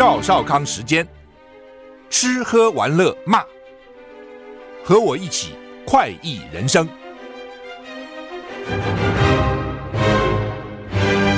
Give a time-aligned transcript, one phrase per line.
[0.00, 1.06] 赵少康时间，
[2.08, 3.44] 吃喝玩乐骂，
[4.82, 5.52] 和我一起
[5.84, 6.88] 快意人生。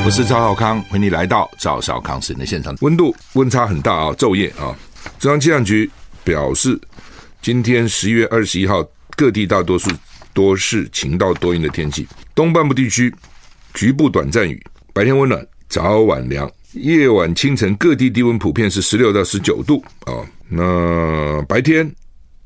[0.05, 2.73] 我是赵少康，欢迎你来到赵少康时间的现场。
[2.82, 4.73] 温度温差很大啊，昼夜啊。
[5.19, 5.91] 中央气象局
[6.23, 6.80] 表示，
[7.41, 9.91] 今天十一月二十一号，各地大多数
[10.32, 13.13] 多是晴到多云的天气，东半部地区
[13.74, 16.49] 局部短暂雨，白天温暖，早晚凉。
[16.74, 20.26] 夜晚、清晨各地低温普遍是十六到十九度啊、哦。
[20.48, 21.90] 那白天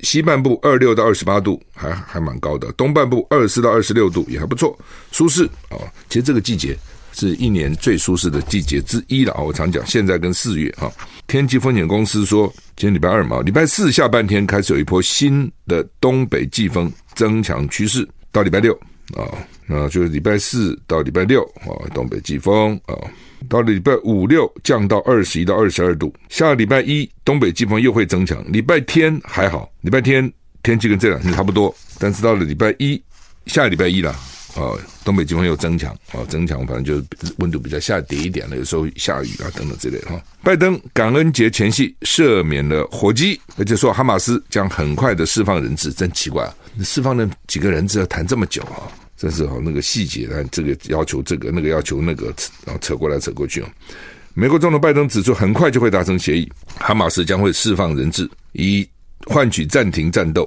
[0.01, 2.71] 西半部二六到二十八度，还还蛮高的。
[2.73, 4.79] 东半部二十四到二十六度也还不错，
[5.13, 5.89] 舒适啊、哦。
[6.09, 6.77] 其实这个季节
[7.13, 9.41] 是一年最舒适的季节之一了啊。
[9.41, 10.91] 我常讲，现在跟四月啊、
[11.27, 18.79] 天气风险公司说，今天礼拜二嘛，礼拜四下半天开始有一波新的东北季风增强趋势，到礼拜六
[19.15, 19.23] 啊、
[19.67, 22.95] 那就是礼拜四到礼拜六啊、东北季风啊。
[23.49, 28.45] 到礼拜五六降到二十一到二十二度，下礼拜一东北季风又会增强。
[28.51, 33.01] 礼拜天还好，礼拜天天气跟这两天差不多，但是到了礼拜一
[33.45, 34.17] 下礼拜一了，
[34.57, 40.21] 哦，东北季风又增强，哦，增强，反正就是温度比较下跌一点了，有时候下雨啊等等之类的哈。
[40.43, 46.53] 拜登感恩节前夕赦免了火鸡，而且说哈马斯将很快的释放人质，真奇怪，
[46.83, 48.91] 释放了几个人质要谈这么久啊？
[49.17, 52.27] 这是哈那个细节，啊这个要求这个，那个要求那个，
[52.67, 53.69] 然后扯过来扯过去哦。
[54.35, 58.87] 美国总统拜登指出，很快就会达成协议，哈马斯将会释放人质，以
[59.27, 60.47] 换取暂停战斗。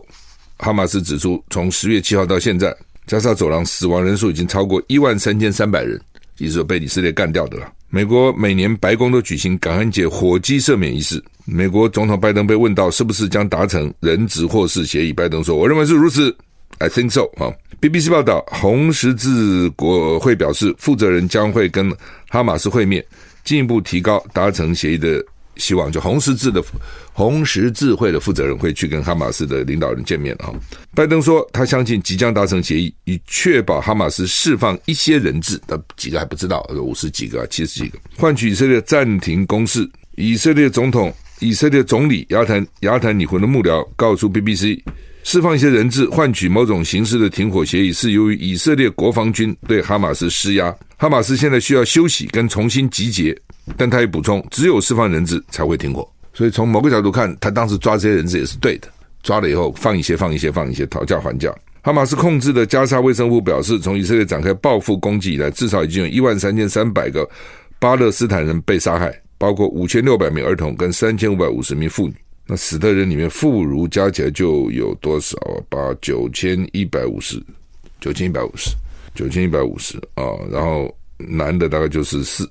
[0.58, 2.76] 哈马斯指出，从十月七号到现在，
[3.08, 6.00] 加沙走廊死亡人数已经超过一万三千三百人，
[6.38, 7.72] 也就是说被以色列干掉的了。
[7.90, 11.24] 美国每年白宫都举行感恩节火鸡赦免仪式。
[11.52, 16.36] 美国总统拜登被问到是不是将达成人质获释协议，拜登说：“我认为是如此。”
[16.78, 17.52] I think so 啊。
[17.82, 21.92] BBC 报道，红十字国会表示，负责人将会跟
[22.30, 23.04] 哈马斯会面，
[23.44, 25.24] 进一步提高达成协议的
[25.58, 25.92] 希望。
[25.92, 26.64] 就红十字的
[27.12, 30.54] 红十字会的负责人会去跟哈马斯的领导人见面啊。
[30.94, 39.90] 拜登说，他相信即将达成协议，以确保哈马斯释放一些人质，那几个还不知道，五十几个、七十几个，换取以色列暂停攻势。
[40.16, 44.82] 以色列总统、以色列总理亚坦亚坦尼胡的幕僚告诉 BBC。
[45.22, 50.74] 释放一些人质，换取某种形式的停火协议，是由于以色列国防军对哈马斯施压。
[50.98, 53.38] 哈马斯现在需要休息跟重新集结，
[53.78, 56.10] 但他也补充，只有释放人质才会停火。
[56.34, 58.88] 所以从某个角度看，他当时抓这些人质也是对的。
[59.22, 61.54] 抓了以后，放一些，放一些，放一些，讨价还价。
[61.82, 67.30] 哈马斯控制的加沙卫生部表示，从以色列展开报复攻击以来，至少已经有一万三千三百个
[67.78, 72.14] 巴勒斯坦人被杀害，包括五千六百名儿童跟三千五百五十名妇女。
[72.46, 75.38] 那死的人里面，妇孺加起来就有多少？
[75.70, 77.40] 八九千一百五十，
[78.02, 78.72] 九千一百五十，
[79.14, 80.24] 九千一百五十啊！
[80.52, 82.50] 然后男的大概就是四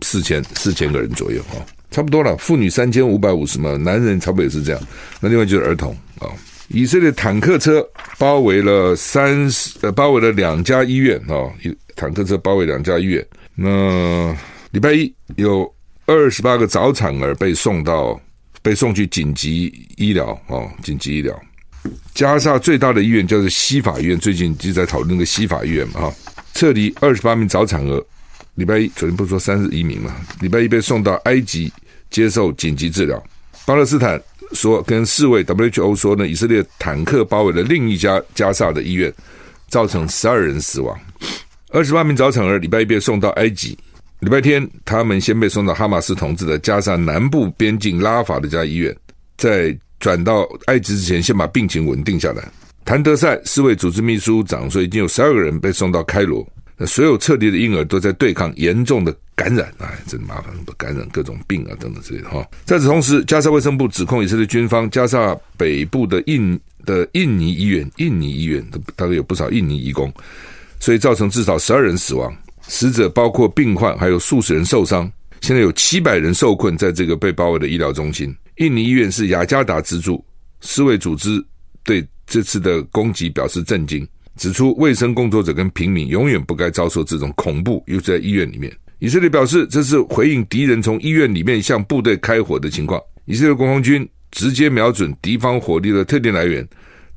[0.00, 1.58] 四千四千个人左右啊，
[1.90, 2.36] 差不多了。
[2.36, 4.80] 妇女三千五百五十嘛，男人差不多也是这样。
[5.20, 6.30] 那另外就是儿童啊。
[6.68, 7.86] 以色列坦克车
[8.18, 11.50] 包围了三十呃，包围了两家医院啊，
[11.96, 13.26] 坦克车包围两家医院。
[13.56, 14.34] 那
[14.70, 15.70] 礼拜一有
[16.06, 18.20] 二十八个早产儿被送到。
[18.64, 21.36] 被送去紧急医疗哦，紧急医疗。
[22.14, 26.14] 加沙最大的医院叫做西法医院，最近就在讨论那个西法医院嘛哈，
[26.54, 28.06] 撤离二十八名早产儿。
[28.54, 30.14] 礼拜一昨天不是说三十一名嘛？
[30.40, 31.72] 礼拜一被送到埃及
[32.08, 33.20] 接受紧急治疗。
[33.66, 34.22] 巴勒斯坦
[34.52, 39.12] 说跟世卫 WHO 说呢，以色列坦克包围了另一家加沙的医院，
[39.66, 40.96] 造成十二人死亡。
[41.70, 43.76] 二十八名早产儿礼拜一被送到埃及。
[44.22, 48.96] 礼拜天，他们先被送到哈马斯统治的加沙南部边境拉法的家医院，
[49.36, 52.48] 在转到埃及之前，先把病情稳定下来。
[52.84, 56.46] 谭德赛世卫组织秘书长说，已经有十二个人被送到开罗。
[56.76, 62.46] 那所有撤离的婴儿都在对抗严重的感染，哎，真麻烦，感染各种病啊等等之类的哈。
[62.64, 68.64] 在此同时，加沙卫生部指控以色列军方，加沙北部的印的印尼医院，印尼医院
[68.94, 70.12] 大概有不少印尼移工。
[70.78, 72.36] 所以造成至少十二人死亡，
[72.68, 75.10] 死者包括病患，还有数十人受伤。
[75.40, 78.34] 现在有七百人受困在这个被包围的医疗中心。
[78.58, 80.24] 印尼医院是雅加达支柱，
[80.60, 81.44] 世卫组织
[81.82, 84.06] 对这次的攻击表示震惊，
[84.36, 88.72] 指出卫生工作者跟平民永远不该遭受这种恐怖，又在医院里面。
[89.00, 93.00] 以色列表示，这是回应敌人从医院里面向部队开火的情况。
[93.24, 96.66] 以色列国防军直接瞄准敌方火力的特定来源，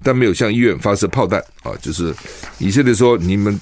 [0.05, 1.43] 但没有向医院发射炮弹。
[1.63, 2.13] 啊，就是
[2.59, 3.59] 以色列说，你们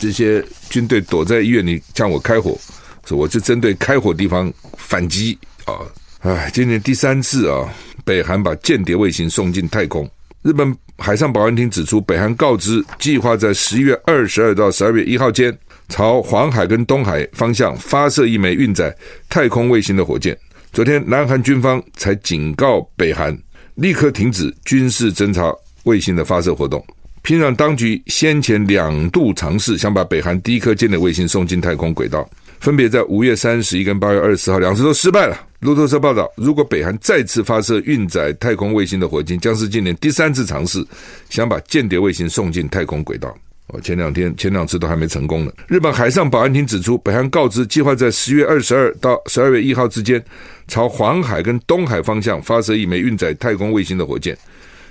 [0.00, 2.58] 这些军队躲在医院里向我开火，
[3.06, 5.38] 说我就针对开火地方反击。
[5.64, 5.78] 啊，
[6.22, 7.72] 哎，今年第三次啊，
[8.04, 10.10] 北韩把间谍卫星送进太空。
[10.42, 15.56] 日本海上保安厅指出，北韩告知计划在十一月二十二到十二月一号间。
[15.90, 18.90] 朝黄海跟东海方向发射一枚运载
[19.28, 20.34] 太空卫星的火箭。
[20.72, 23.38] 昨天，南韩军方才警告北韩
[23.74, 25.54] 立刻停止军事侦察
[25.84, 26.84] 卫星的发射活动。
[27.22, 32.28] 平壤当局先前两度尝试想把北韩第一颗间谍卫星送进太空轨道，
[32.60, 35.34] 分别在五月三十一跟八月二十号，两次都失败了。
[35.60, 40.86] 路透社报道，如果北韩再次发射运载太空卫星的火箭，将是今年第三次尝试
[41.30, 43.34] 想把间谍卫星送进太空轨道。
[43.68, 45.50] 哦，前两天前两次都还没成功呢。
[45.66, 50.22] 日本海上保安厅指出，北韩告知计划在十月二十二到十二月一号之间，
[50.68, 54.36] 朝黄海跟东海方向发射一枚运载太空卫星的火箭。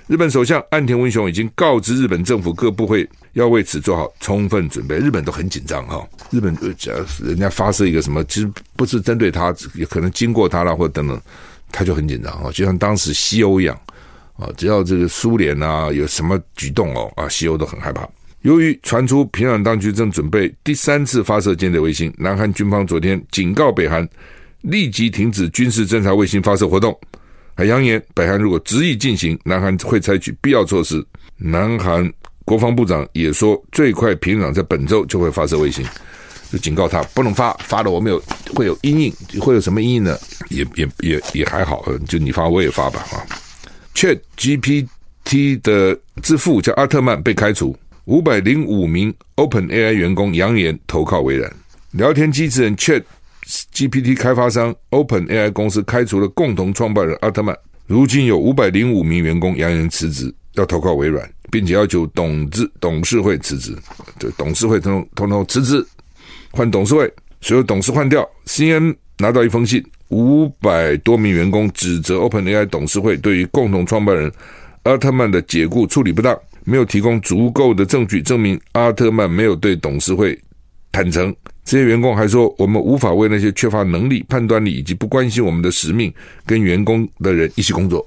[0.06, 4.96] 日本首相岸田文雄已经告知日本政府各部会要为此做好充分准备。
[4.96, 11.18] 日本都很紧张哈，日本假如人家发射一个什么，其实不是针对他，也可能经过他了或者等等，
[11.72, 13.74] 他就很紧张哈，就像当时西欧一样
[14.36, 18.06] 啊，只要这个苏联啊有什么举动哦啊，西欧都很害怕。
[18.42, 24.06] 由于传出平壤当局正准备第三次发射间谍卫星，南韩军方昨天警告北韩
[24.60, 26.94] 立即停止军事侦察卫星发射活动，
[27.54, 31.04] 还扬言北韩如果执意进行，南韩会采取必要措施。
[31.36, 32.12] 南韩
[32.44, 35.84] 国防部长也说，最快平壤在本周就会发射卫星，
[36.50, 38.22] 就警告他不能发，发了我们有
[38.54, 40.18] 会有阴影，会有什么阴影呢？
[40.50, 43.22] 也也也也还好，就你发我也发吧啊。
[43.94, 47.76] Chat GPT 的之父叫阿特曼被开除。
[48.06, 51.50] 五百零五名 OpenAI 员工扬言投靠微软。
[51.92, 53.02] 聊天机器人 Chat
[53.44, 57.56] GPT 开发商 OpenAI 公司开除了共同创办人阿特曼。
[57.86, 63.76] 如今有五百零五名员工扬言辞职，要投靠微软，并且要求董事董事会辞职。
[64.18, 65.86] 这董事会通通通辞职，
[66.50, 67.12] 换董事会，
[67.42, 68.26] 所有董事换掉。
[68.46, 74.32] CNN 拿到一封信，五百多名员工指责 OpenAI 董事会对于共同创办人
[74.84, 76.34] 阿特曼的解雇处理不当。
[76.66, 80.40] 没有提供足够的证据证明阿特曼没有对董事会
[80.90, 81.34] 坦诚。
[81.64, 86.12] 这些员工还说：“我们无法为那些缺乏能力、判断力以及不关心我们的使命
[86.44, 88.06] 跟员工的人一起工作。”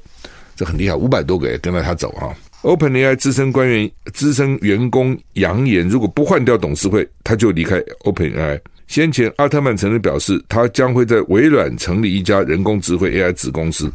[0.56, 2.36] 这很厉害，五百多个也跟着他走啊。
[2.62, 8.60] OpenAI 资深官员、资深员工扬言，如果不换掉董事会，他就离开 OpenAI。
[8.88, 13.92] 先前阿特曼曾经表示，他将会在微软成立一家人工智慧 AI 子公司。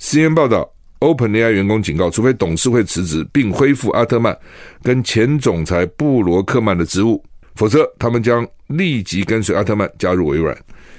[0.00, 0.70] cn 报道。
[1.00, 4.34] OpenAI 员工警告，除非董事会辞职并恢复阿特曼
[4.82, 7.22] 跟前总裁布罗克曼的职务，
[7.54, 10.56] 否则他们将立即跟随阿特曼加入微软。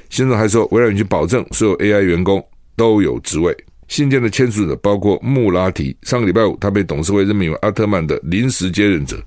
[0.09, 2.43] 信中还说，微软已经保证所有 AI 员工
[2.75, 3.55] 都有职位。
[3.87, 9.17] 信件的签署者包括穆拉提，上个礼拜五他被董事会任命为阿特曼的临时接任者。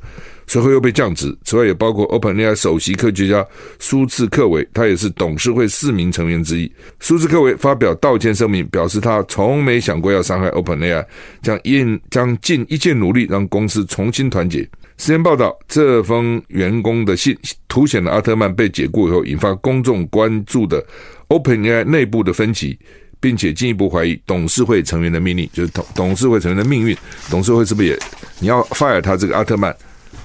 [0.49, 3.47] 随后又被降职，此外也包括 OpenAI 首席科学家
[3.79, 6.73] 苏茨克维，他也是董事会四名成员之一。
[7.01, 11.05] 苏茨克维发表道歉声明，表示他从没想过要伤害 OpenAI，
[11.43, 14.67] 将尽将尽一切努力让公司重新团结。
[14.99, 17.37] 时间报道，这封员工的信
[17.69, 20.85] 凸显了阿特曼被解雇以后引发公众关注的
[21.29, 22.79] OpenAI 内部的分歧，
[23.21, 26.97] 并且进一步怀疑董事会成员的命令，就是董董事会成员的命运。
[27.31, 27.99] 董事会是不是也
[28.41, 29.75] 你要 fire 他这个阿特曼？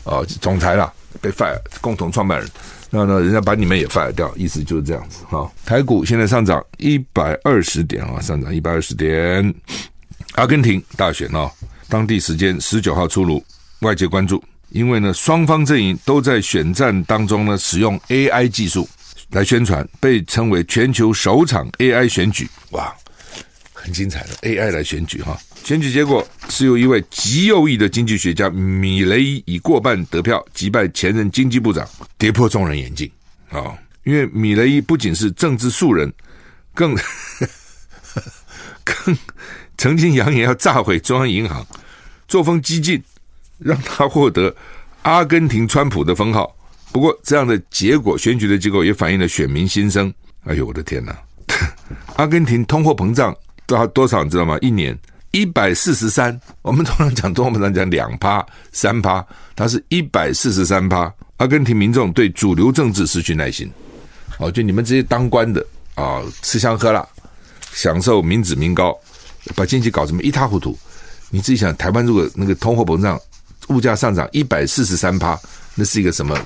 [0.03, 2.49] 啊，总裁啦，被 fire，共同创办人，
[2.89, 5.49] 那那，人家把你们也 fire 掉，意思就是这样子哈。
[5.65, 9.53] 台股现在上涨一百二十点啊，上涨一百二十点。
[10.33, 11.49] 阿根廷大选啊，
[11.87, 13.41] 当地时间十九号出炉，
[13.79, 18.89] 外界关注，因为呢，双方阵营都在选战当中呢，使用 AI 技术
[19.29, 22.91] 来宣传，被称为全球首场 AI 选举，哇，
[23.71, 25.39] 很精彩的 AI 来选举哈。
[25.63, 31.87] 选举结果是由一位极右翼的经济学家米雷伊以过半得票击败前任经济部长，
[32.17, 33.09] 跌破众人眼镜
[33.49, 33.77] 啊！
[34.03, 36.11] 因为米雷伊不仅是政治素人，
[36.73, 36.97] 更
[38.83, 39.17] 更
[39.77, 41.65] 曾经扬言要炸毁中央银行，
[42.27, 43.01] 作风激进，
[43.63, 44.53] 让他获得
[45.03, 46.55] 阿根廷川普的封号。
[46.91, 50.13] 不过，这样的结果，选举的结果也反映了选民心声。
[50.45, 51.17] 哎呦，我的天哪！
[52.17, 54.57] 阿根廷通货膨胀到多少，你知道吗？
[54.61, 54.97] 一年。
[55.31, 61.11] 一百四十三，我们通常讲通货膨胀讲两趴三趴，它是一百四十三趴。
[61.37, 63.67] 阿根廷民众对主流政治失去耐心。
[64.37, 65.65] 哦，就你们这些当官的
[65.95, 67.03] 啊，吃香喝辣，
[67.71, 68.95] 享受民脂民膏，
[69.55, 70.77] 把经济搞什么一塌糊涂。
[71.31, 73.19] 你自己想，台湾如果那个通货膨胀、
[73.69, 75.39] 物价上涨一百四十三趴，
[75.75, 76.37] 那是一个什么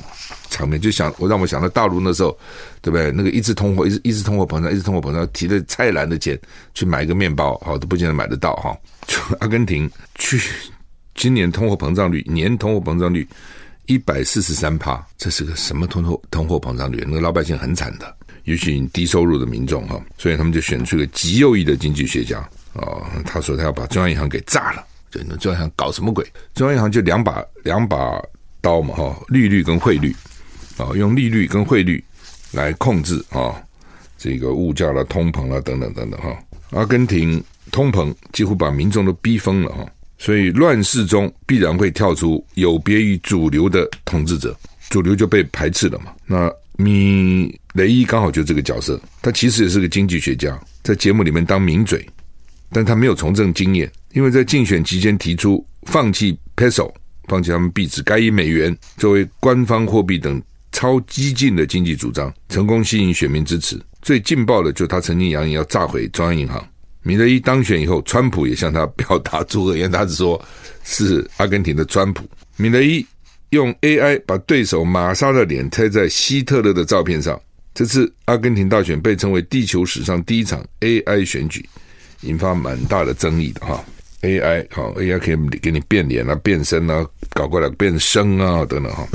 [0.50, 0.79] 场面？
[0.79, 2.38] 就想我让我想到大陆那时候，
[2.81, 3.12] 对不对？
[3.12, 6.39] 那个一直通货，一直一直通货膨胀，一直通货膨胀，提着菜篮的钱
[6.74, 8.77] 去买一个面包，好都不见得买得到哈。
[9.07, 10.39] 就阿根廷去
[11.15, 13.27] 今年通货膨胀率，年通货膨胀率
[13.86, 17.03] 一百四十三趴，这是个什么通货通货膨胀率？
[17.07, 22.38] 那个老百姓很惨的，尤其低收入的民众哈，所以他们就选出一个极右翼的经济学家。
[22.74, 24.86] 哦，他说他要把中央银行给炸了，
[25.27, 26.25] 那中央银行搞什么鬼？
[26.53, 28.21] 中央银行就两把两把
[28.62, 30.13] 刀嘛，哈，利率跟汇率，
[30.77, 32.03] 啊，用利率跟汇率
[32.51, 33.55] 来控制啊，
[34.17, 36.38] 这个物价啦、通膨啦等等等等哈。
[36.71, 39.86] 阿根廷通膨几乎把民众都逼疯了哈，
[40.17, 44.57] 所以乱世中必然会跳出有别于主流的统治者，
[44.89, 46.12] 主流就被排斥了嘛。
[46.25, 52.05] 那米雷伊刚好就这个角色，他其实也是个经济学家，在节目里面当名嘴。
[52.71, 56.91] 但他没有从政经验，因为在竞选期间提出放弃 peso，
[57.27, 63.79] 放弃他们币值，改以美元作为官方货币等超激进的经济主张，成功吸引选民支持。
[64.01, 66.65] 最劲爆的就是他曾经扬言要炸毁中央银行。
[67.01, 70.39] 米勒伊当选以后，川普也向他表达祝贺，因为他是说
[70.83, 72.29] 是阿根廷的川普。
[72.57, 73.05] 米勒伊
[73.51, 77.39] 用 AI 把对手玛莎的脸贴在希特勒的照片上。
[77.74, 81.63] 这次阿根廷大选被称为地球史上第一场 AI 选举。
[82.21, 83.83] 引发蛮大的争议的哈
[84.21, 89.07] ，AI 好，AI 可以给你变脸啊、变身啊、搞过来变声啊等等哈，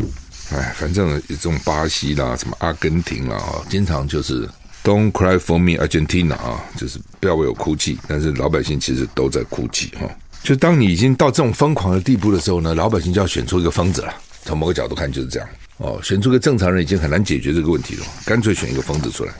[0.52, 4.48] 哎，反正这种巴西啦、什么阿根廷啦哈，经常就是
[4.84, 10.08] Don't cry for me Argentina 啊，就是不要为我哭泣，但是老百姓其实都在哭泣哈。
[10.42, 14.14] 就当你已经到这种疯狂的地步的时候呢，老百姓就要选出一个疯子了。
[14.44, 19.32] 从某个角度看就是这样哦，选出个正常人已经很难解决这个问题了，干脆选一个疯子出来，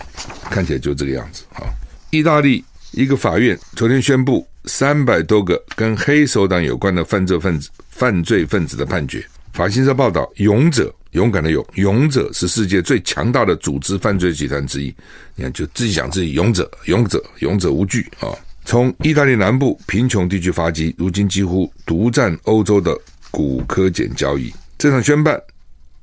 [0.51, 1.65] 看起来就这个样子哈。
[2.11, 2.65] 意大利。
[2.93, 9.25] 一个法院昨天宣布，三百多个跟黑手党有关的犯罪分子、犯罪分子的判决。
[9.55, 14.95] 法新社报道，勇者勇敢的勇，勇者是世界最强大的组织犯罪集团之一。
[15.35, 18.29] 你看，就自己讲自己勇者，勇者，勇者无惧啊！
[18.67, 22.95] 从意大利南部贫穷地区发迹，如今几乎独占欧洲的
[23.31, 24.53] 古科碱交易。
[24.77, 25.41] 这场宣判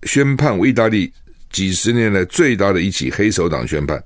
[0.03, 1.11] 宣判为意大利
[1.51, 4.03] 几十年来最大的一起黑手党宣判。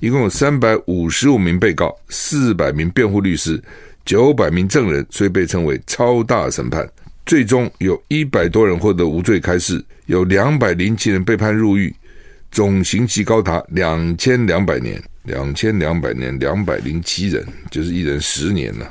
[0.00, 3.62] 一共有三百五十五名被告，四百名辩护律师，
[4.04, 6.88] 九百名证人，所以被称为超大审判。
[7.24, 11.94] 最终有一百多人获得无罪开释，有两百零七人被判入狱，
[12.50, 15.02] 总刑期高达两千两百年。
[15.24, 18.88] 两千两百年，两百零七人，就是一人十年了，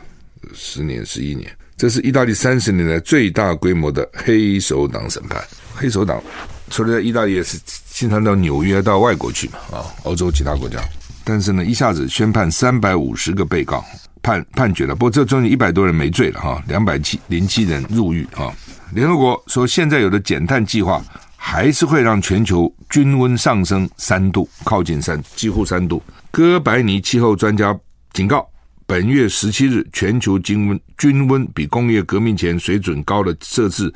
[0.54, 1.50] 十年十一年。
[1.78, 5.42] 这是意大利三十年来最大规模的黑手党审判。
[5.74, 6.22] 黑手党
[6.70, 7.60] 除了在意大利也是。
[7.96, 10.82] 经常到纽约到外国去嘛，啊，欧洲其他国家，
[11.24, 13.82] 但是呢，一下子宣判三百五十个被告
[14.22, 18.52] 判判决了，不过这中间一百多人没罪了哈，两百七零七人入狱啊。
[18.94, 21.02] 联合国说，现在有的减碳计划
[21.38, 26.04] 还是会让全球均温上升三度，靠近三，几乎三度。
[26.32, 27.74] 哥白尼气候专家
[28.12, 28.46] 警告，
[28.86, 33.90] 本月十七日全球均温均温比工业革命前水准高了摄氏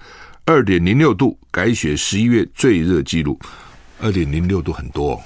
[0.50, 3.40] 二点零六度，改写十一月最热记录。
[4.00, 5.22] 二点零六度很多哦，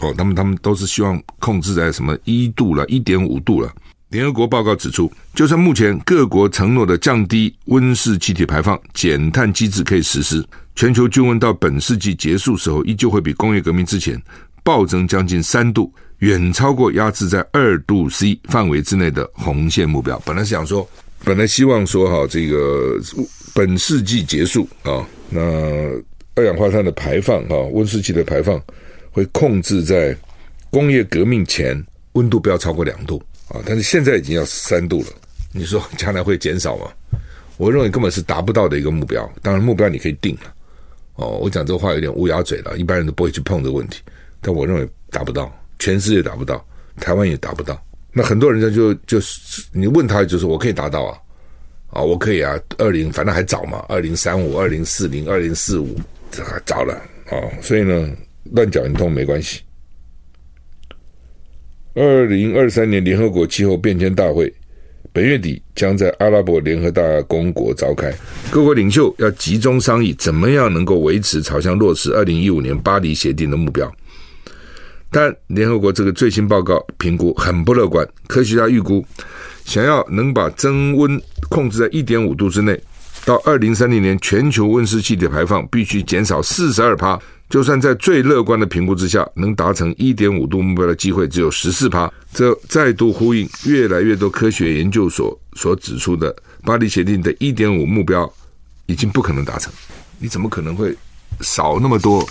[0.00, 3.72] 哦，他们他们都是希望控制在什么一度了，一点五度了。
[4.08, 14.20] 联合国报告指出，就算目前各国承诺的降低温室气体排放减碳机制可以实施，全球均温到本世纪结束时候，依旧会比工业革命之前
[14.64, 20.20] 暴增将近三度，远超过压制在二度 C 范围之内的红线目标。
[20.26, 20.84] 本来想说，
[21.22, 22.98] 本来希望说哈，这个
[23.54, 25.40] 本世纪结束啊，那。
[26.36, 28.58] 二氧化碳的排放，哈，温室气的排放
[29.10, 30.16] 会控制在
[30.70, 31.76] 工业革命前
[32.12, 35.08] 温度不要超过两度啊，但是现在已经要三度了。
[35.52, 36.86] 你说将来会减少吗？
[37.58, 39.30] 我认为根本是达不到的一个目标。
[39.42, 40.54] 当然，目标你可以定了。
[41.16, 44.00] 哦，我讲这话有点乌鸦嘴了，一般人都不会去碰这个问题。
[44.40, 46.64] 但我认为达不到，全世界达不到，
[47.00, 47.78] 台湾也达不到。
[48.12, 51.18] 那很多人家就就是你问他，就是我可以达到啊，
[51.90, 55.98] 啊，我可以啊，二零反正还早嘛，二零三五、二零四零、二零四五。
[56.32, 56.94] 这还早了
[57.26, 58.08] 啊、所以呢，
[58.52, 59.62] 乱讲一通没关系。
[61.94, 64.52] 二零二三年联合国气候变迁大会
[65.12, 68.14] 本月底将在阿拉伯联合大公国召开，
[68.48, 73.92] 各国领袖要集中商议怎么样能够维持朝向落实二零一五年巴黎协定的目标。
[75.10, 79.04] 但联合国这个最新报告评估很不乐观，科学家预估，
[79.64, 82.80] 想要能把增温控制在一点五度之内。
[83.24, 87.20] 到二零三零年，全球温室气体排放必须减少四十二趴。
[87.50, 92.10] 就算在最乐观的评估之下，能达成一点五度目标的机会只有十四趴。
[92.32, 98.32] 这再度呼应越来越多科学研究所所指出的，巴黎协定的一点五目标
[98.86, 99.72] 已经不可能达成。
[100.18, 100.96] 你怎么可能会
[101.40, 102.24] 少那么多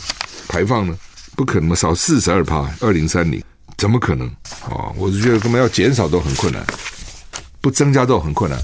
[0.47, 0.97] 排放呢？
[1.39, 3.41] 不可能少四十二趴，二零三零
[3.77, 4.27] 怎么可能
[4.69, 4.91] 啊？
[4.97, 6.61] 我是觉得根本要减少都很困难，
[7.61, 8.59] 不增加都很困难，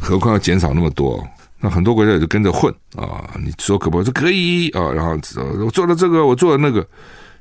[0.00, 1.24] 何况要减少那么多。
[1.60, 3.32] 那很多国家也就跟着混啊！
[3.38, 4.04] 你说可不可以？
[4.04, 4.90] 说可以啊！
[4.90, 5.16] 然后
[5.64, 6.84] 我做了这个，我做了那个，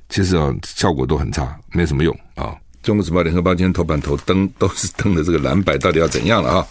[0.10, 2.56] 其实啊，效果都很差，没什么用啊！
[2.84, 6.68] 中国时报、联合报今天头版头登都是登的这个蓝白到底要怎样了啊？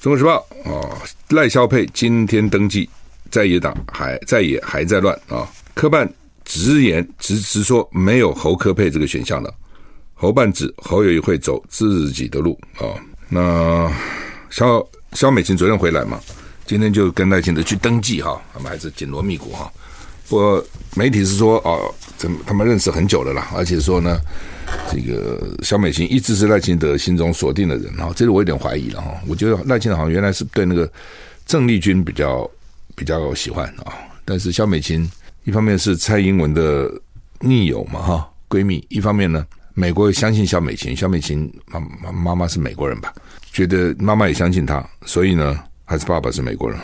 [0.00, 0.90] 中国时报啊，
[1.28, 2.90] 赖萧佩今天登记，
[3.30, 5.46] 在野党还在野还在乱啊！
[5.74, 6.12] 科办
[6.48, 9.52] 直言直直说没有侯科配这个选项了，
[10.14, 12.88] 侯半子侯友宜会走自己的路啊！
[13.28, 13.92] 那
[14.48, 16.18] 肖肖美琴昨天回来嘛？
[16.64, 19.70] 今天就跟赖清德去登记哈，他们还是紧锣密鼓哈。
[20.26, 20.64] 不过
[20.96, 24.18] 媒体是说哦，怎么他们认识很久了啦，而且说呢，
[24.90, 29.14] 这个肖美琴一直是赖清德心中锁定的人哈，这是我有点怀疑了哈。
[29.26, 30.90] 我觉得赖清德好像原来是对那个
[31.44, 32.50] 郑丽君比较
[32.96, 33.92] 比较喜欢啊，
[34.24, 35.06] 但是肖美琴
[35.48, 36.92] 一方面是蔡英文的
[37.40, 43.14] 密友嘛哈，闺蜜，一方面呢，美国也相信小美琴，小美琴妈妈妈妈是美国人吧，
[43.50, 45.58] 觉得妈妈也相信她，所以呢。
[45.90, 46.78] 还是爸爸是美国人，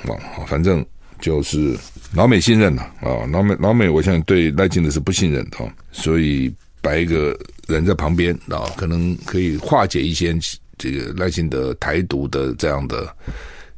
[0.47, 0.83] 反正
[1.21, 1.76] 就是
[2.14, 5.59] 老美信任了啊，老美老美，我想对赖清德是不信任的，
[5.92, 10.35] 所以摆一个人在旁边啊，可能可以化解一些
[10.78, 13.14] 这个赖清德台独的这样的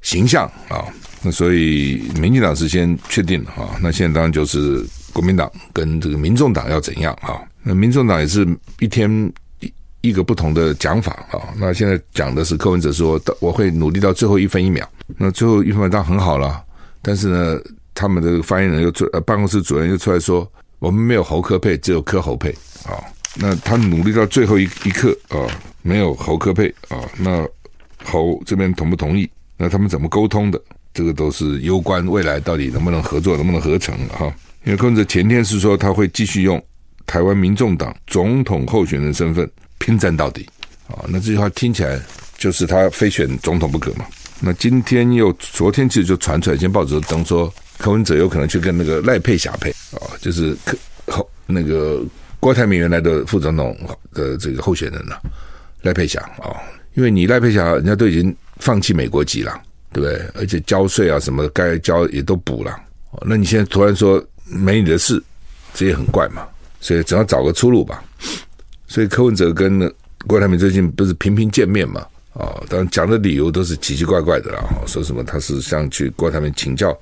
[0.06, 0.86] 形象啊。
[1.22, 7.42] 那所以民进党是先确定了啊，那现在当然就是国民党跟这个民众党要怎样啊？
[7.64, 8.46] 那民众党也是
[8.78, 9.10] 一天。
[9.60, 9.72] 一
[10.02, 14.88] 一个不同的讲法啊，那现在讲的是柯文哲说，我会努力到最后一分一秒。
[15.16, 16.62] 那最后一分当然很好了，
[17.02, 17.60] 但是呢，
[17.92, 20.48] 他们的发言人又出，呃，办公室主任又出来说，
[20.78, 22.50] 我们没有侯科配，只有柯侯配
[22.84, 23.02] 啊。
[23.34, 25.42] 那他努力到最后一一刻啊，
[25.82, 27.44] 没有侯科配啊，那
[28.04, 29.28] 侯这边同不同意？
[29.56, 30.60] 那他们怎么沟通的？
[30.92, 34.26] 这个都是攸关未来到底能不能合作，能不能合成哈？
[34.64, 36.62] 因为柯文哲前天是说他会继续用
[37.06, 39.48] 台湾民众党总统候选人身份。
[39.78, 40.48] 拼战到底
[40.88, 41.04] 啊！
[41.06, 42.00] 那这句话听起来
[42.38, 44.06] 就是他非选总统不可嘛。
[44.40, 50.76] 那今天又昨天其实就传出来，今天报纸登说柯文哲有可能去跟那个赖佩霞配啊，就是柯
[51.08, 52.02] 后那个
[52.40, 53.76] 郭台铭原来的副总统
[54.14, 55.20] 的这个候选人了，
[55.82, 56.56] 赖佩霞啊。
[56.94, 59.60] 因为你赖佩霞人家都已经放弃美国籍了，
[59.92, 60.26] 对不对？
[60.34, 62.74] 而且交税啊什么该交也都补了。
[63.22, 65.22] 那你现在突然说没你的事，
[65.74, 66.46] 这也很怪嘛。
[66.80, 68.04] 所以总要找个出路吧。
[68.86, 69.92] 所以柯文哲跟
[70.26, 72.06] 郭台铭最近不是频频见面嘛？
[72.34, 74.62] 啊，当然讲的理由都是奇奇怪怪的啦。
[74.86, 76.96] 说什么他是想去郭台铭请教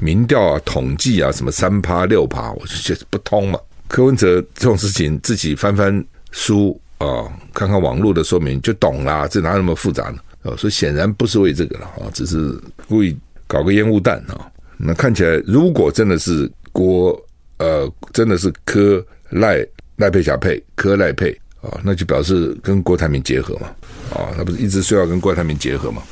[0.00, 3.58] 民调啊、统计啊，什么三趴六趴，我就觉得不通嘛。
[3.88, 10.18] 柯文哲这种事情自己翻翻书啊，看看网络的说明就懂啦，这哪有那么复杂呢？
[10.42, 14.50] 哦，所以显然不是为这个了啊，只是故意搞个烟雾弹啊。
[14.76, 17.20] 那看起来，如果真的是郭
[17.58, 19.66] 呃，真的是柯赖。
[19.96, 23.68] 赖佩霞配柯赖配啊，那就表示跟郭台铭结合嘛，
[24.10, 26.02] 啊，那不是一直说要跟郭台铭结合嘛？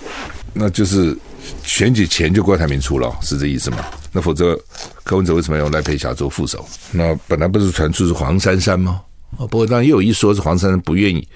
[0.53, 1.16] 那就是
[1.64, 3.79] 选举前就郭台铭出了，是这意思吗？
[4.12, 4.57] 那否则
[5.03, 6.64] 柯文哲为什么要用赖佩霞做副手？
[6.93, 9.01] 那本来不是传出是黄珊珊吗？
[9.38, 11.27] 啊，不过当然又有一说是黄珊珊不愿意，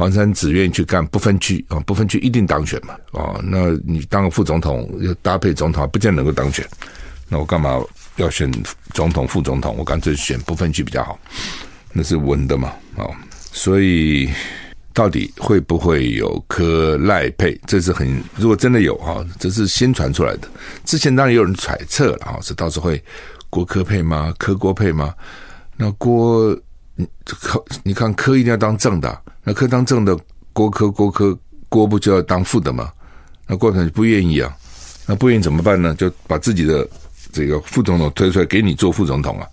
[0.00, 2.94] 黄珊只愿意去干不分区啊，不分区一定当选嘛？
[3.12, 6.66] 啊，那你当个副总统要搭配总统，不见得能够当选，
[7.28, 7.78] 那我干嘛
[8.16, 8.50] 要选
[8.94, 9.76] 总统副总统？
[9.76, 11.20] 我干脆选不分区比较好。
[11.92, 12.72] 那是稳的嘛？
[12.96, 13.14] 哦，
[13.52, 14.30] 所以
[14.94, 17.60] 到底会不会有柯赖配？
[17.66, 20.48] 这是很，如果真的有哈，这是新传出来的。
[20.82, 23.04] 之前当然有人揣测了啊，是到时候会
[23.50, 24.32] 郭柯配吗？
[24.38, 25.14] 柯郭配吗？
[25.76, 26.58] 那郭，
[27.00, 30.16] 你柯，你看科一定要当正的，那科当正的，
[30.52, 32.90] 郭科郭科郭不就要当副的吗？
[33.46, 34.54] 那郭台不愿意啊，
[35.06, 35.94] 那不愿意怎么办呢？
[35.94, 36.86] 就把自己的
[37.32, 39.48] 这个副总统推出来给你做副总统啊，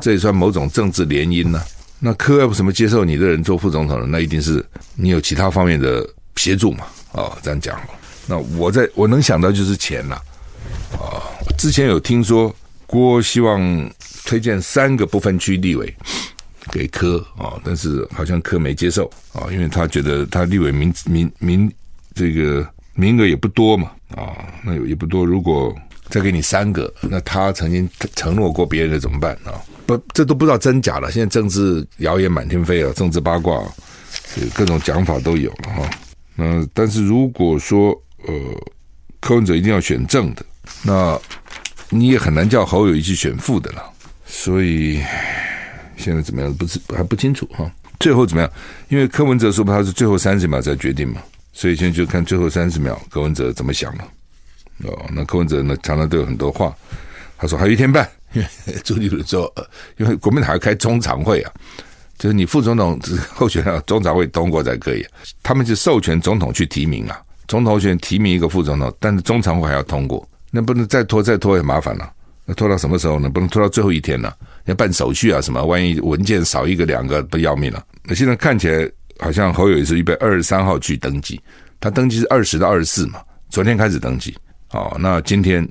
[0.00, 1.60] 这也算某种政治联姻呢。
[1.98, 4.06] 那科要不怎么接受你的人做副总统呢？
[4.08, 6.84] 那一定是你有其他方面的协助嘛？
[7.12, 7.78] 啊，这样讲。
[8.26, 10.16] 那我在我能想到就是钱了。
[10.92, 11.20] 啊，
[11.58, 12.54] 之前有听说
[12.86, 13.90] 郭希望
[14.24, 15.94] 推荐三个不分区立委
[16.70, 21.72] 给柯啊，但是好像柯没接受啊，因为他觉得他立委名名名
[22.14, 23.90] 这个名额也不多嘛。
[24.14, 24.30] 啊，
[24.62, 25.74] 那也不多，如果
[26.08, 29.58] 再给你三个，那他曾经承诺过别人的怎么办啊？
[29.86, 31.10] 不，这都不知道真假了。
[31.10, 33.60] 现在政治谣言满天飞啊，政治八卦，
[34.54, 35.90] 各种讲法都有了哈。
[36.36, 37.90] 那但是如果说
[38.28, 38.34] 呃，
[39.18, 40.46] 柯文哲一定要选正的
[40.84, 41.20] 那
[41.90, 43.82] 你也很难叫侯友宜去选副的了。
[44.26, 45.02] 所以
[45.96, 46.52] 现在怎么样？
[46.54, 47.70] 不是还不清楚哈。
[48.00, 48.50] 最后怎么样？
[48.88, 54.04] 因为柯文哲说他是最后三十秒才决定嘛，所以现在就看最后三十秒柯文哲怎么想了。
[54.84, 56.74] 哦，那柯文哲呢，常常都有很多话。
[57.36, 59.52] 他说还有一天半，因 为朱立伦说，
[59.96, 61.52] 因为国民党要开中常会啊，
[62.18, 62.98] 就是你副总统
[63.32, 65.06] 候选人中常会通过才可以。
[65.42, 72.12] 他们是授权总统去提名啊，总统选提名一个副总统，但是中常会还要通过，那不能再拖再拖也麻烦了。
[72.44, 73.30] 那拖到什么时候呢？
[73.30, 77.84] 不能拖到最后一天了，要办手续啊什么，万一文件少一个两个不要命了。
[78.04, 81.40] 那现在看起来好像侯友宜是预备二十三号去登记，
[81.80, 84.34] 他登记是二十到二十四嘛，昨天开始登记。
[84.70, 85.68] 哦，那今天、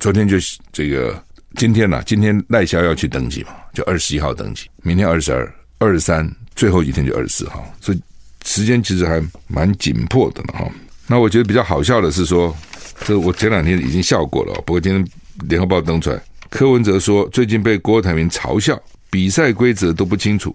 [0.00, 0.36] 昨天就
[0.72, 1.22] 这个
[1.56, 8.00] 今天呢、今天赖萧要去登记嘛，就二十一号登记，明天二十二、二十三，最后一天就二十四号，所以
[8.44, 10.66] 时间其实还蛮紧迫的哈。
[11.06, 12.56] 那我觉得比较好笑的是说，
[13.04, 15.06] 这我前两天已经笑过了，不过今天。
[15.48, 20.54] 联合报登出来，柯文哲说最近被郭台铭嘲笑，比赛规则都不清楚，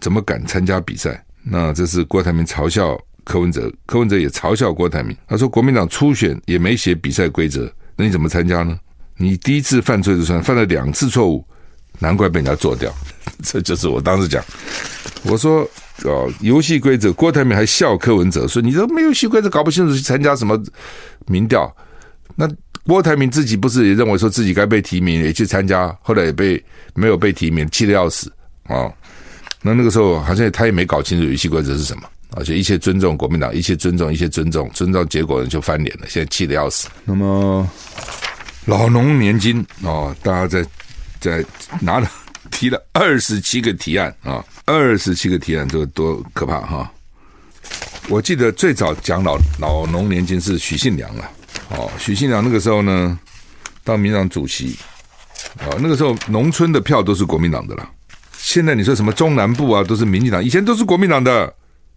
[0.00, 1.24] 怎么敢参加比赛？
[1.42, 5.16] 那这是郭台铭嘲笑柯文哲，柯文哲也嘲笑郭台铭。
[5.26, 8.78] 他说国民党初选也没写比赛规则，那你怎么参加呢？
[9.16, 11.44] 你第一次犯错就算，犯了两次错误，
[11.98, 12.92] 难怪被人家做掉。
[13.42, 14.44] 这就是我当时讲，
[15.22, 15.68] 我说
[16.04, 20.62] 哦，游戏规则，郭台铭还笑柯文哲说你这没有游戏规则搞不清楚去参加什么
[21.26, 21.74] 民调，
[22.36, 22.46] 那。
[22.88, 26.60] 郭台铭自己不是也认为说自己该被提名，也去参加，后来也被
[26.94, 28.32] 没有被提名，气得要死
[28.64, 28.90] 啊、
[29.60, 36.88] 那那个时候好像他也没搞清楚游戏规则是什么，而且一切尊重国民党，一切尊重，一切尊重，尊重结果人就翻脸了，现在气得要死。
[37.04, 37.68] 那么
[38.64, 40.66] 老农年金哦，大家在
[41.20, 41.44] 在
[41.82, 42.10] 拿了
[42.50, 46.90] 提了二十七个提案啊，二十七个提案，这个多可怕哈、
[48.08, 51.30] 我记得最早讲老老农年金是许信良了。
[51.70, 53.18] 哦，许信良那个时候呢，
[53.84, 54.76] 当民党主席，
[55.58, 57.90] 啊，那个时候农村的票都是国民党的了。
[58.36, 61.52] 现在你说什么中南部啊，都是民进党，以前都是国民党的，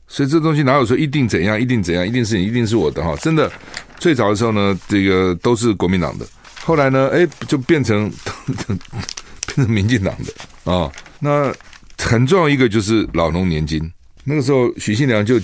[0.08, 3.16] 所以这东西哪有说一定怎样，一定怎样，一定是你，一定是我的哈？
[3.18, 3.50] 真的，
[3.98, 6.28] 最早的时候呢，这个都是国民党的，
[6.64, 8.12] 后来呢，哎，就变成
[8.66, 10.92] 变成民进党的啊。
[11.20, 11.54] 那
[11.98, 13.80] 很重要一个就是老农年金，
[14.24, 15.40] 那个时候许信良就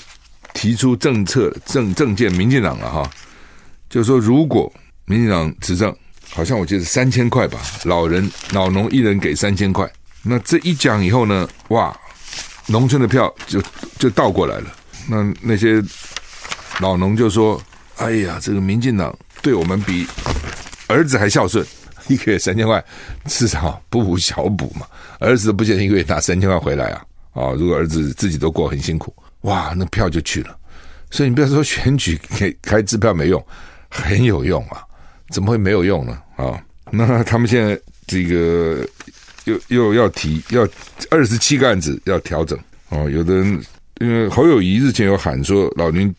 [0.54, 3.10] 提出政策政政见，民进党了哈。
[3.90, 4.72] 就是说，如果
[5.06, 5.96] 民进党执政，
[6.30, 9.90] 好像我记得三千块吧，老人老农一人给三千块。
[10.22, 11.98] 那这一讲以后呢，哇，
[12.66, 13.64] 农村的票就
[13.98, 14.66] 就倒过来了。
[15.08, 15.82] 那那些
[16.80, 17.62] 老农就说
[17.96, 20.06] ：“哎呀，这个民进党对我们比
[20.88, 21.66] 儿子还孝顺，
[22.08, 22.84] 一个月三千块，
[23.26, 24.86] 至少不无小补嘛。
[25.20, 27.02] 儿子不见得一个月拿三千块回来啊。
[27.32, 30.54] 啊，如果儿子自己都过很辛苦，哇，那票就去了。
[31.10, 33.42] 所以你不要说选举开开支票没用。”
[33.90, 34.84] 很有用啊，
[35.30, 36.22] 怎么会没有用呢？
[36.36, 38.88] 啊，那他们现在这个
[39.46, 40.68] 又又要提要
[41.10, 42.58] 二十七个案子要调整
[42.90, 43.10] 哦。
[43.10, 43.62] 有的人
[44.00, 46.14] 因为侯友谊日前有喊说老农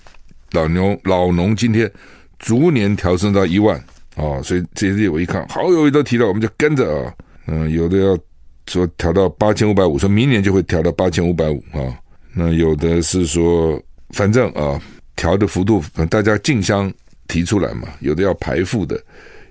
[0.52, 1.90] 老牛老农今天
[2.38, 3.83] 逐年调升到一万
[4.16, 7.14] 哦，所以这些我一看侯友宜都提到，我们就跟着啊。
[7.46, 8.18] 嗯，有的要
[8.66, 11.81] 说调到八千五百五，说明年就会调到八千五百五啊。
[12.35, 14.81] 那有的是说反正啊
[15.16, 16.92] 调的幅度，大家竞相。
[17.29, 19.01] 提出来嘛，有的要排富的，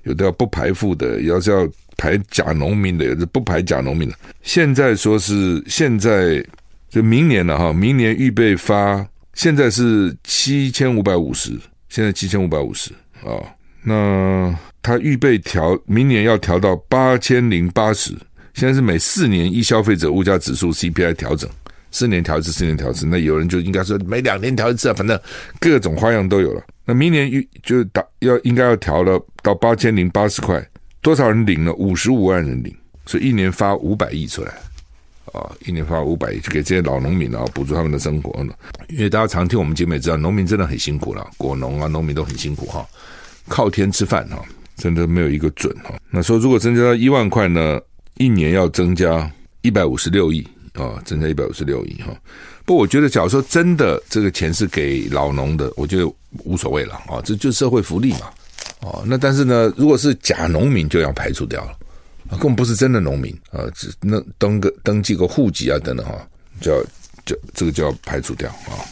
[0.03, 4.15] 有的要不排富的，要是要排假农民的，有的不排假农民的。
[4.41, 6.43] 现在说是现在
[6.89, 12.91] 就明年了哈，明年预备发，现在是七千五百五十，现在七千五百五十
[13.23, 13.39] 啊。
[13.83, 18.13] 那他预备调，明年要调到八千零八十。
[18.53, 21.47] 现在是每四年一消费者物价指数 CPI 调整，
[21.91, 23.05] 四年调一次，四年调一次。
[23.05, 25.19] 那有人就应该说每两年调一次啊，反正
[25.59, 26.63] 各种花样都有了。
[26.85, 30.65] 那明年预就打要应该要调了到八千零八十块，
[31.01, 31.73] 多少人领了？
[31.73, 32.73] 五十五万人领，
[33.05, 34.53] 所以一年发五百亿出来，
[35.33, 38.45] 啊，一年发五百亿，就给这些老农民啊，补助他们的生活。
[38.89, 42.87] 因为大家常听我们节目也知道，农民真的很辛苦了，果农啊，农民都很辛苦哈，
[43.49, 44.41] 靠天吃饭哈，
[44.77, 45.93] 真的没有一个准哈。
[46.09, 47.79] 那说如果增加到一万块呢，
[48.15, 49.29] 一年要增加
[49.61, 50.47] 一百五十六亿
[50.77, 52.15] 啊，增加一百五十六亿哈。
[52.63, 56.05] 不，我觉得，假如说真的这个钱是给老农的，我觉得
[56.43, 58.29] 无所谓了啊，这就是社会福利嘛，
[58.81, 61.71] 哦，那但是呢，如果是假农民，就要排除掉了，
[62.29, 66.27] 啊，更不是真的农民啊，只那登个登记个户籍啊等等哈，
[66.59, 66.83] 就要
[67.25, 68.83] 就这个就要排除掉啊，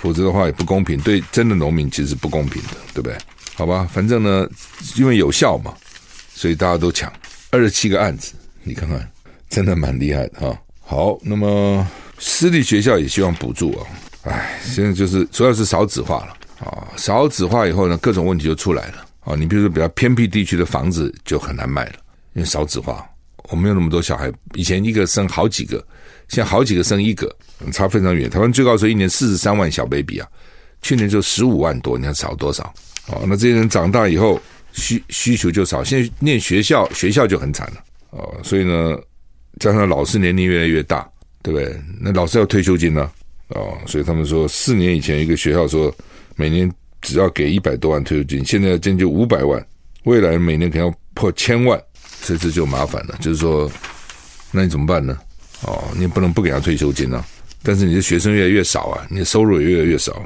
[0.00, 3.18] 否则的话也不公平，对真的农民其实不公平的，对不对？
[3.54, 4.48] 好吧，反正呢，
[4.96, 5.74] 因为有效嘛，
[6.32, 7.12] 所以大家都抢
[7.50, 9.10] 二十七个案子，你看看，
[9.48, 10.56] 真的蛮厉害的哈。
[10.86, 11.86] 好，那么。
[12.18, 13.84] 私立学校也希望补助啊，
[14.22, 21.96] 唉，现在就是主要是少子化了啊，少子化以后呢，各种问题就出来了啊，你比如说比较偏僻地区的房子就很难卖了，
[22.32, 23.06] 因为少子化，
[23.50, 25.76] 我没有那么多小孩，以前一个生好几个，
[26.28, 27.30] 现在好几个生一个，
[27.70, 28.30] 差非常远。
[28.30, 30.26] 台湾最高时候一年四十三万小 baby 啊，
[30.80, 32.64] 去年就十五万多，你看少多少？
[33.08, 34.40] 哦，那这些人长大以后
[34.72, 38.96] 需需求就少，现在念学校学校就很惨了哦，所以呢，
[39.60, 41.08] 加上老师年龄越来越大，
[41.42, 41.78] 对不对？
[42.00, 43.10] 那老师要退休金呢？
[43.48, 45.94] 哦，所以他们说四年以前一个学校说
[46.34, 46.70] 每年。
[47.02, 49.64] 只要给一百多万退休金，现在要将近五百万，
[50.04, 51.80] 未来每年可能要破千万，
[52.20, 53.16] 所以这就麻烦了。
[53.20, 53.70] 就是说，
[54.50, 55.16] 那你怎么办呢？
[55.62, 57.24] 哦，你也不能不给他退休金啊。
[57.62, 60.20] 但是你的学生越来越少啊，你的收入也越来越少。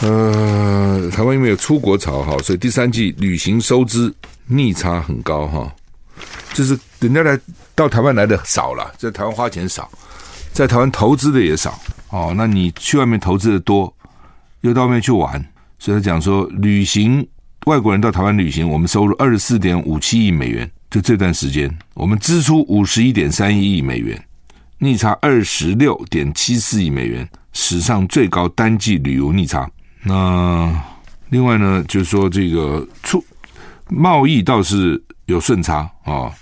[0.00, 4.10] 呃，台湾因为有出国潮哈，所以第三季旅行收支
[4.46, 5.74] 逆差很高哈。
[6.54, 7.38] 就是人家来
[7.74, 9.90] 到台湾来的少了，在台湾花钱少，
[10.52, 11.78] 在台湾投资的也少
[12.10, 12.32] 哦。
[12.36, 13.92] 那你去外面投资的多，
[14.60, 15.44] 又到外面去玩。
[15.78, 17.26] 所以他讲说，旅行
[17.66, 24.24] 外国人到台湾旅行，我们收入二十四点五七亿美元，就这段时间，我们支出五十一点三一亿美元，
[24.78, 29.68] 逆差二十六点七四亿美元，史上最高单季旅游逆差。
[30.02, 30.72] 那
[31.30, 33.22] 另外呢，就是说这个出
[33.88, 36.32] 贸易倒是有顺差啊、哦，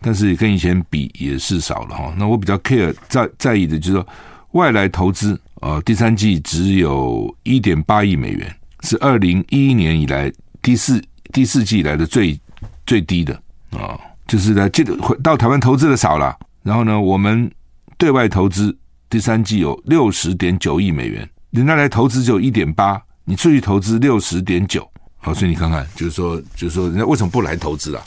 [0.00, 4.06] 但是跟以前比也是少了哈、那我比较 care 在在意的就是说
[4.52, 8.54] 外来投资啊、第三季只有一点八亿美元。
[8.82, 10.30] 是二零一一年以来
[10.62, 12.38] 第四第四季以来的最
[12.84, 13.34] 最低的
[13.70, 17.50] 啊，就是来这个回到台湾投资的少了，然后呢，我们
[17.96, 18.76] 对外投资
[19.08, 28.04] 第三季有六十点九亿美元，人家来投资只有一点八，你出去投资六十点九，好，所以你看看，就是说，就是说，人家为什么不来投资啊？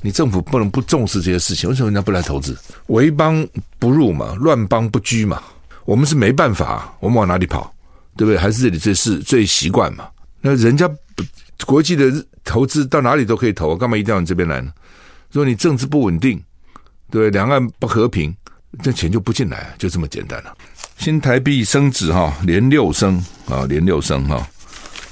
[0.00, 2.56] 你政府不能不重视这些事情，为什么人家不来投资？
[2.86, 3.46] 为邦
[3.78, 5.42] 不入嘛，乱邦不居嘛，
[5.84, 7.72] 我们是没办法，我们往哪里跑？
[8.16, 8.38] 对不对？
[8.38, 10.08] 还是这里最是最习惯嘛？
[10.40, 10.88] 那人家
[11.66, 12.12] 国际的
[12.44, 14.72] 投资到哪里都可以投，干嘛一定要你这边来呢？
[15.30, 16.42] 如果你政治不稳定，
[17.10, 17.30] 对对？
[17.30, 18.34] 两岸不和平，
[18.82, 20.56] 这钱就不进来，就这么简单了。
[20.96, 24.44] 新台币升值哈，连六升啊，连六升哈，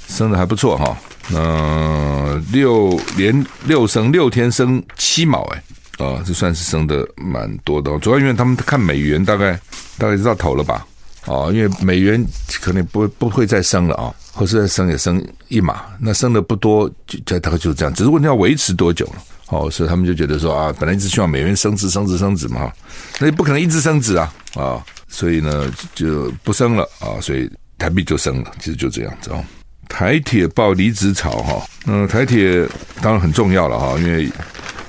[0.07, 0.97] 升的还不错哈。
[1.29, 5.63] 那六连六升，六天升七毛哎，
[6.05, 7.97] 啊，这算是升的蛮多的。
[7.99, 9.59] 主要因为他们看美元，大概
[9.97, 10.85] 大概知道头了吧？
[11.25, 12.25] 哦，因为美元
[12.61, 17.93] 可能不不会再升了啊，或是再升也升一码，那升的不多，就大概就是这样。
[17.93, 19.23] 只是问题要维持多久了？
[19.49, 22.71] 哦，所以他们就觉得说啊，本来一直希望美元升值、升值、升值嘛，
[23.19, 29.43] 那也不可能一直升值啊啊，所以呢就不升了啊，所以台币就升了，其实就这样子哦。
[29.87, 32.67] 台铁爆离职潮哈，嗯，台铁
[33.01, 34.29] 当然很重要了哈，因为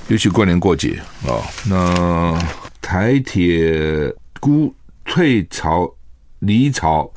[0.07, 2.41] 尤其过年过节啊，那
[2.81, 4.73] 台铁估
[5.05, 5.91] 退潮。
[6.39, 7.11] 离潮、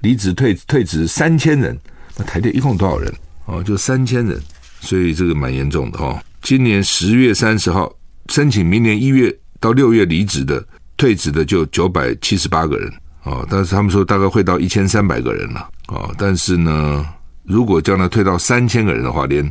[0.00, 1.78] 离职、退退职三千人，
[2.16, 3.12] 那台铁一共多少人？
[3.44, 4.40] 哦，就三千人，
[4.80, 7.94] 所以这个蛮严重的哈、今年十月三十号
[8.30, 12.90] 申请明年一月到六月离职的、退职的就九百七十八个人
[13.24, 16.10] 哦，但是他们说大概会到一千三百个人了哦。
[16.16, 17.06] 但是呢，
[17.44, 19.50] 如果将来退到三千个人的话，连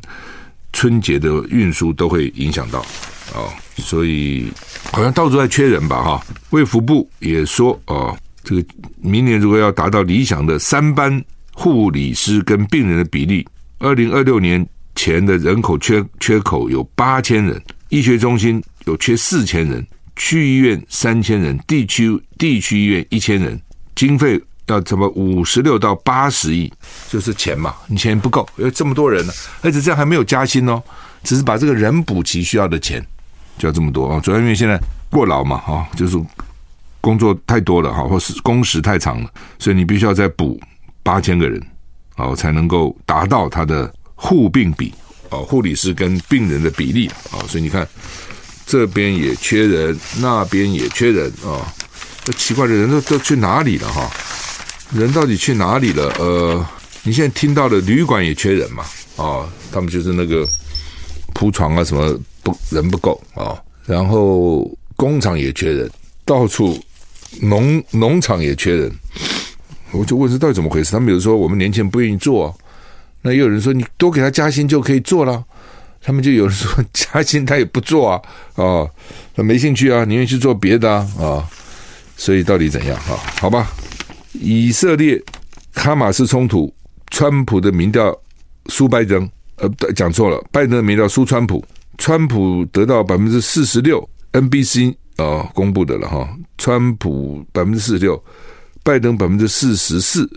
[0.74, 2.80] 春节的运输都会影响到
[3.34, 4.52] 哦，所以
[4.92, 6.26] 好像到处在缺人吧哈。
[6.50, 8.18] 卫福部也说哦。
[8.46, 8.66] 这个
[9.00, 13.48] 明年如果要达到理想的三班护理师跟病人的比例，
[13.80, 23.58] 二零二六年前的人口缺缺口有八千人，医学中心有缺四千人，区医院三千人，地区地区医院一千人，
[23.96, 26.72] 经费要怎么五十六到八十亿，
[27.10, 30.82] 就是钱嘛，你钱不够，有这么多人呢，而且这样还没有加薪哦，
[31.24, 33.06] 只是把这个人补齐需要的钱，
[33.58, 36.18] 就要这么多啊，主要因为现在过劳嘛，哈，就是。
[37.04, 40.58] 工作太多了哈，或是工时太长了，所以你必须要再补
[41.04, 41.62] 八千个人，
[42.16, 44.94] 哦，才能够达到他的护病比
[45.30, 47.86] 哦，护理师跟病人的比例啊，所以你看
[48.66, 51.68] 这边也缺人，那边也缺人啊，
[52.24, 54.10] 这奇怪的人都都去哪里了哈？
[54.94, 56.14] 人到底去哪里了？
[56.20, 56.66] 呃，
[57.04, 58.84] 你现在听到的旅馆也缺人嘛？
[59.18, 60.48] 啊，他们就是那个
[61.34, 65.90] 铺床啊什么不人不够啊，然后工厂也缺人，
[66.26, 66.80] 到处。
[67.42, 68.92] 农农场也缺人，
[69.92, 70.92] 我就问是到底怎么回事？
[70.92, 72.56] 他们比如说我们年轻人不愿意做，
[73.24, 75.44] 那也有人说你多给他加薪就可以做了，
[76.00, 78.22] 他们就有人说加薪他也不做啊，
[78.54, 78.88] 啊，
[79.36, 81.50] 他没兴趣啊，宁愿去做别的啊，啊，
[82.16, 83.18] 所以到底怎样啊？
[83.42, 83.74] 好吧，
[84.34, 85.22] 以色列
[85.74, 86.74] 哈马斯冲突，
[87.12, 88.16] 川普的民调
[88.68, 91.64] 输拜登，呃，讲错了，拜登的民调输川普，
[91.98, 94.96] 川普得到百分之四十六，NBC。
[95.16, 98.22] 啊、公布的了哈，川普百分之四十六，
[98.82, 100.28] 拜登百分之四十四。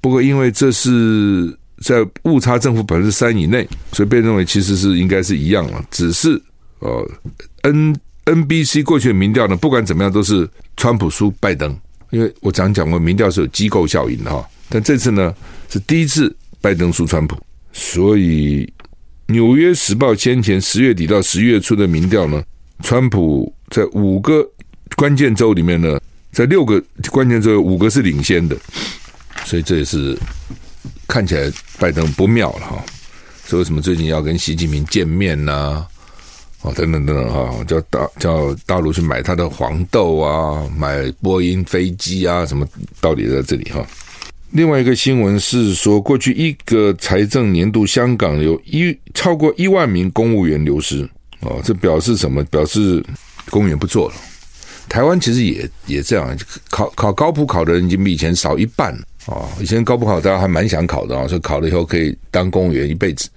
[0.00, 6.30] 不过因为这是在误差正负百分之三以内，所以被认为其实是应该是一样了，只是
[6.80, 7.08] 呃
[7.62, 11.78] ，N NBC 过去的民调呢，不管怎么样都是川普输拜登，
[12.10, 15.34] 因为我常讲过，民调是有机构效应的哈，但这次呢
[15.68, 17.36] 是第一次拜登输川普，
[17.72, 18.64] 所以
[19.26, 22.42] 《纽约时报》先前十月底到十一月初的民调呢，
[22.82, 24.42] 川普在五个
[24.96, 26.00] 关键州里面呢，
[26.32, 28.56] 在六个关键州有五个是领先的，
[29.44, 30.18] 所以这也是
[31.06, 32.84] 看起来拜登不妙了哈。
[33.44, 35.86] 所以为什么最近要跟习近平见面呢？
[36.74, 42.66] 等等等等哈，叫大叫大陆去买他的黄豆啊，买波音飞机啊，什么
[43.00, 43.86] 道理在这里哈。
[44.52, 51.06] 另外一个新闻是说，过去一个财政年度，香港有一超过一万名公务员流失
[51.40, 52.42] 哦，这表示什么？
[52.44, 53.04] 表示
[53.50, 54.14] 公务员不做了。
[54.88, 56.34] 台湾其实也也这样，
[56.70, 59.46] 考考高普考的人已经比以前少一半哦。
[59.60, 63.28] 以前高普考大家还蛮想考的啊，说考了以后可以当公务员一辈子。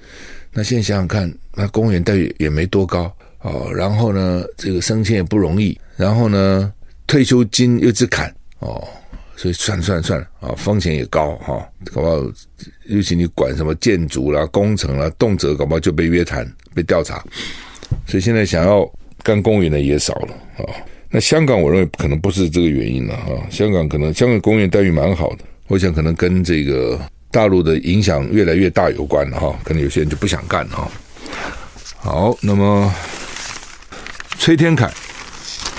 [0.53, 6.71] 那现在想想看，那公务员待遇也没多高哦，然后呢，这个升迁也不容易，然后呢，
[7.07, 8.87] 退休金又直砍哦。
[9.37, 12.31] 所以算算算啊，风险也高哈，搞不好
[12.85, 17.23] 尤其你管什么建筑啦、工程啦，动辄搞不好就被约谈、被调查。
[18.05, 18.87] 所以现在想要
[19.23, 20.69] 干公务员的也少了啊。
[21.09, 26.99] 那香港我认为可能不是这个原因了哈，香港可能香港公务员待遇蛮好的，我想可能跟这个
[27.31, 30.91] 大陆的影响越来越大有关了哈，可能有些人就不想干了。
[31.97, 32.93] 好，那么
[34.41, 34.91] 崔天凯，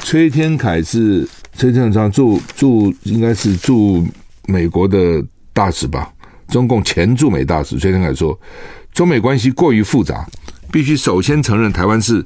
[0.04, 1.28] 崔天凯是。
[1.54, 4.06] 崔天凯驻驻应该是驻
[4.46, 5.20] 美国的
[5.52, 6.08] 大使吧？
[6.46, 8.38] 中共前驻美大使崔天凯说，
[8.92, 10.24] 中美关系过于复杂，
[10.70, 12.24] 必须首先承认台湾是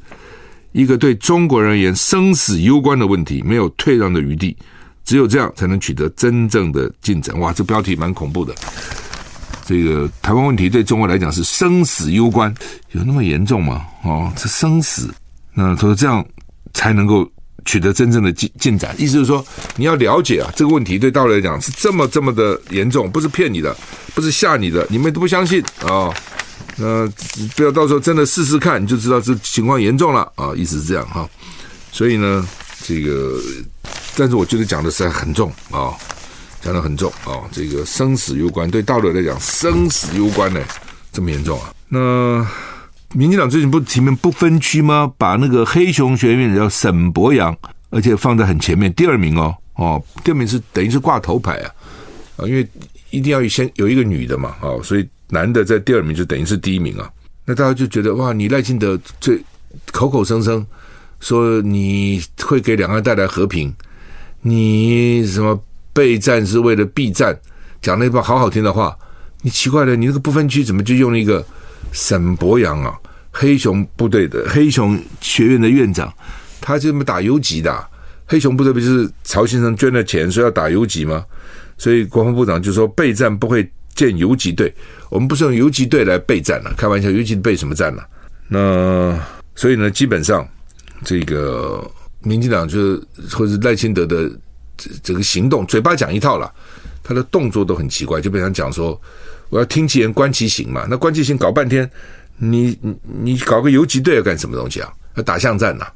[0.73, 4.55] 一个对中国而言生死攸关的问题，没有退让的余地，
[5.07, 7.41] 只有这样才能取得真正的进展。
[7.41, 8.55] 哇，这标题蛮恐怖的。
[9.65, 12.55] 这个台湾问题对中国来讲是生死攸关，
[12.93, 13.87] 有那么严重吗？
[14.05, 15.11] 哦，这生死，
[15.57, 16.25] 那他说这样
[16.73, 17.29] 才能够。
[17.65, 23.77] 取得真正的进进展，意思是说，你要了解啊，这个问题对大陆来讲是这么这么的严重，不是骗你的，
[24.15, 26.15] 不是吓你的，你们都不相信啊？
[26.77, 27.13] 那、哦呃、
[27.57, 30.53] 不要到时候真的试试看，你就知道这情况严重了啊！
[30.55, 31.29] 意思是这样哈。
[31.91, 32.49] 所以呢，
[32.85, 33.37] 这个，
[34.17, 35.91] 但是我觉得讲的实在很重啊，
[36.63, 37.43] 讲的很重啊。
[37.51, 40.61] 这个生死攸关，对大陆来讲，生死攸关呢，
[41.13, 41.75] 这么严重啊？
[41.89, 42.47] 那。
[43.13, 45.11] 民进党最近不是提名不分区吗？
[45.17, 47.57] 把那个黑熊学院叫沈博阳，
[47.91, 51.71] 而且放在很前面，第二名哦哦，第二名是等于是挂头牌啊
[52.37, 52.67] 啊，因为
[53.11, 57.11] 一定要先有一个女的嘛啊，所以男的在第二名就等于是第一名啊。
[57.45, 59.41] 那大家就觉得哇，你赖清德最
[59.93, 60.67] 口口声声
[61.21, 63.73] 说你会给两岸带来和平，
[64.43, 65.59] 你什么
[65.93, 67.39] 备战是为了避战，
[67.81, 68.95] 讲了一番好好听的话，
[69.43, 71.47] 你奇怪了，你那个不分区怎么就用了一个？
[71.93, 72.95] 沈伯洋啊，
[73.31, 76.13] 黑熊部队的黑熊学院的院长，
[76.61, 77.87] 他就这么打游击的、
[78.27, 81.25] 黑熊部队不就是曹先生捐了钱，说要打游击吗？
[81.79, 84.73] 所以国防部长就说备战不会建游击队，
[85.09, 88.03] 我们不是用游击队来备战了、开玩笑，游击备什么战呢、
[88.49, 89.19] 那
[89.55, 90.47] 所以呢，基本上
[91.05, 94.31] 这个民进党就是或者赖清德的
[94.77, 96.53] 这这个行动，嘴巴讲一套了，
[97.03, 99.01] 他的动作都很奇怪，就被人讲说。
[99.49, 101.89] 我要听其言观其行嘛，那观其行搞半天，
[102.37, 104.93] 你你你搞个游击队要干什么东西啊？
[105.15, 105.93] 要打巷战呐、啊？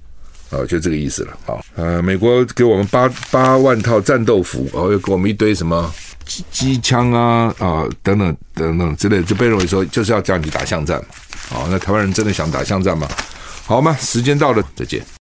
[0.51, 1.39] 哦，就这个意思了。
[1.45, 5.93] 好，呃，美国给我们八八万套战斗服，哦，又给我们一堆什么
[6.25, 11.07] 机机枪啊啊等等等等之类，就被认为说就是要叫你打巷战嘛。
[11.49, 13.09] 好，那台湾人真的想打巷战吗？
[13.65, 13.97] 好吗？
[14.01, 15.05] 时间到了，再见。